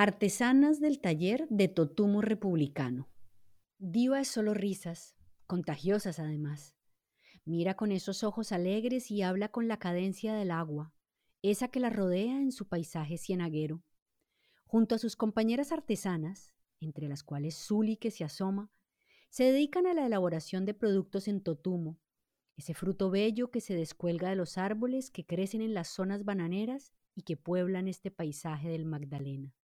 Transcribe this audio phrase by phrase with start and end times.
[0.00, 3.08] Artesanas del taller de Totumo Republicano.
[3.78, 5.16] Diva es solo risas,
[5.48, 6.76] contagiosas además.
[7.44, 10.94] Mira con esos ojos alegres y habla con la cadencia del agua,
[11.42, 13.82] esa que la rodea en su paisaje cienaguero.
[14.66, 18.70] Junto a sus compañeras artesanas, entre las cuales Zuli que se asoma,
[19.30, 21.98] se dedican a la elaboración de productos en totumo,
[22.56, 26.92] ese fruto bello que se descuelga de los árboles que crecen en las zonas bananeras
[27.16, 29.56] y que pueblan este paisaje del Magdalena.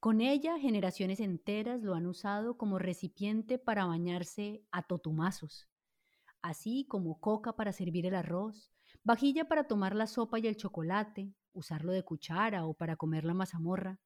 [0.00, 5.68] Con ella, generaciones enteras lo han usado como recipiente para bañarse a totumazos,
[6.40, 8.70] así como coca para servir el arroz,
[9.02, 13.34] vajilla para tomar la sopa y el chocolate, usarlo de cuchara o para comer la
[13.34, 13.98] mazamorra,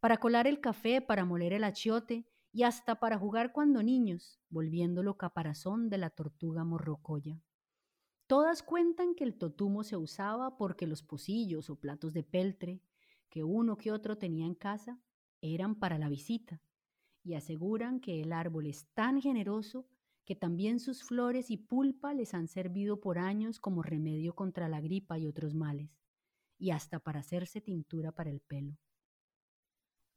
[0.00, 5.16] para colar el café, para moler el achiote y hasta para jugar cuando niños, volviéndolo
[5.16, 7.40] caparazón de la tortuga morrocoya.
[8.26, 12.82] Todas cuentan que el totumo se usaba porque los pocillos o platos de peltre
[13.30, 14.98] que uno que otro tenía en casa
[15.54, 16.60] eran para la visita
[17.22, 19.88] y aseguran que el árbol es tan generoso
[20.24, 24.80] que también sus flores y pulpa les han servido por años como remedio contra la
[24.80, 25.90] gripa y otros males,
[26.58, 28.76] y hasta para hacerse tintura para el pelo.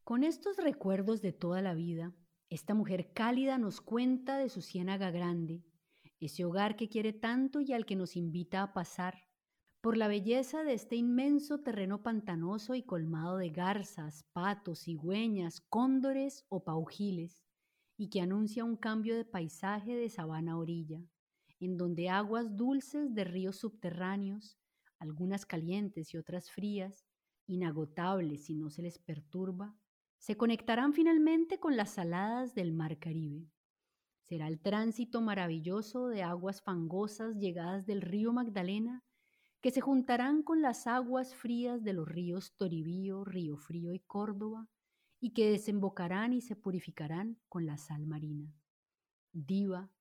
[0.04, 2.14] Con estos recuerdos de toda la vida,
[2.50, 5.64] esta mujer cálida nos cuenta de su ciénaga grande,
[6.20, 9.29] ese hogar que quiere tanto y al que nos invita a pasar,
[9.82, 16.46] por la belleza de este inmenso terreno pantanoso y colmado de garzas, patos, cigüeñas, cóndores
[16.50, 17.44] o paujiles,
[17.98, 21.02] y que anuncia un cambio de paisaje de sabana a orilla,
[21.60, 24.58] en donde aguas dulces de ríos subterráneos,
[25.00, 27.06] algunas calientes y otras frías,
[27.48, 29.76] inagotables si no se les perturba,
[30.18, 33.50] se conectarán finalmente con las saladas del mar Caribe.
[34.28, 39.04] Será el tránsito maravilloso de aguas fangosas llegadas del río Magdalena
[39.62, 44.70] que se juntarán con las aguas frías de los ríos Toribío, Río Frío y Córdoba,
[45.20, 48.56] y que desembocarán y se purificarán con la sal marina.
[49.34, 49.92] Diva,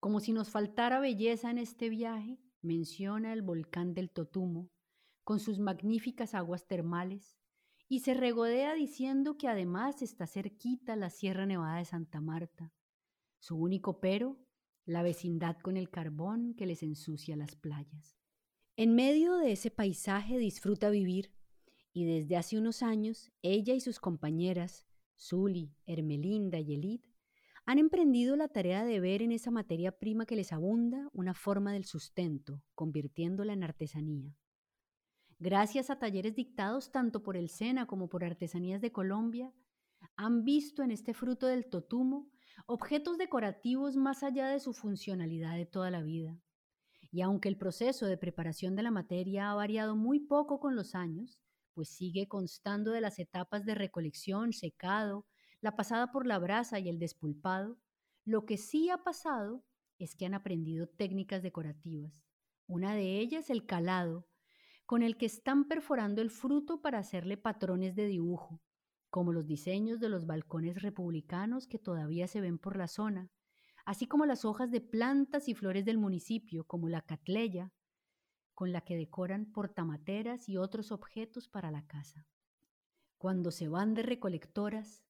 [0.00, 4.70] como si nos faltara belleza en este viaje, menciona el volcán del Totumo,
[5.24, 7.36] con sus magníficas aguas termales,
[7.88, 12.72] y se regodea diciendo que además está cerquita la Sierra Nevada de Santa Marta.
[13.40, 14.38] Su único pero,
[14.84, 18.19] la vecindad con el carbón que les ensucia las playas.
[18.80, 21.34] En medio de ese paisaje disfruta vivir
[21.92, 24.86] y desde hace unos años ella y sus compañeras,
[25.18, 27.02] Zuli, Hermelinda y Elid,
[27.66, 31.74] han emprendido la tarea de ver en esa materia prima que les abunda una forma
[31.74, 34.34] del sustento, convirtiéndola en artesanía.
[35.38, 39.52] Gracias a talleres dictados tanto por el SENA como por Artesanías de Colombia,
[40.16, 42.30] han visto en este fruto del totumo
[42.64, 46.40] objetos decorativos más allá de su funcionalidad de toda la vida.
[47.10, 50.94] Y aunque el proceso de preparación de la materia ha variado muy poco con los
[50.94, 51.40] años,
[51.74, 55.26] pues sigue constando de las etapas de recolección, secado,
[55.60, 57.78] la pasada por la brasa y el despulpado,
[58.24, 59.64] lo que sí ha pasado
[59.98, 62.22] es que han aprendido técnicas decorativas.
[62.66, 64.26] Una de ellas el calado,
[64.86, 68.60] con el que están perforando el fruto para hacerle patrones de dibujo,
[69.10, 73.30] como los diseños de los balcones republicanos que todavía se ven por la zona,
[73.90, 77.72] así como las hojas de plantas y flores del municipio, como la catleya,
[78.54, 82.28] con la que decoran portamateras y otros objetos para la casa.
[83.18, 85.02] Cuando se van de recolectoras,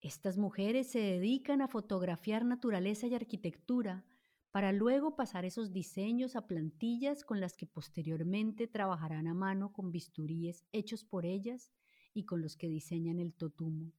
[0.00, 4.04] estas mujeres se dedican a fotografiar naturaleza y arquitectura
[4.52, 9.90] para luego pasar esos diseños a plantillas con las que posteriormente trabajarán a mano con
[9.90, 11.72] bisturíes hechos por ellas
[12.14, 13.92] y con los que diseñan el totumo.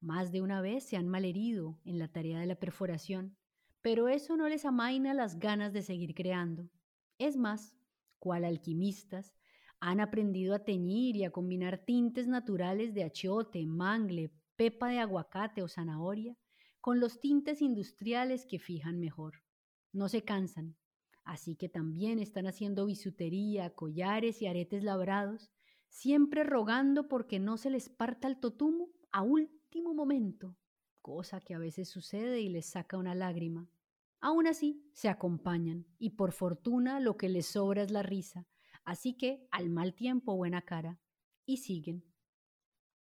[0.00, 3.36] Más de una vez se han malherido en la tarea de la perforación,
[3.82, 6.70] pero eso no les amaina las ganas de seguir creando.
[7.18, 7.76] Es más,
[8.18, 9.34] cual alquimistas,
[9.80, 15.60] han aprendido a teñir y a combinar tintes naturales de achiote, mangle, pepa de aguacate
[15.60, 16.36] o zanahoria
[16.80, 19.42] con los tintes industriales que fijan mejor.
[19.92, 20.76] No se cansan,
[21.24, 25.50] así que también están haciendo bisutería, collares y aretes labrados,
[25.88, 30.56] siempre rogando porque no se les parta el totumo a último momento,
[31.02, 33.68] cosa que a veces sucede y les saca una lágrima.
[34.20, 38.46] Aún así, se acompañan y por fortuna lo que les sobra es la risa,
[38.84, 41.00] así que al mal tiempo buena cara
[41.44, 42.11] y siguen.